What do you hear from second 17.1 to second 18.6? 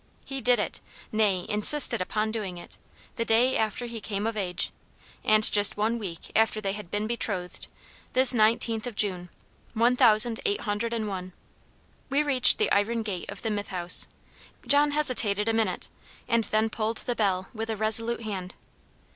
bell with a resolute hand.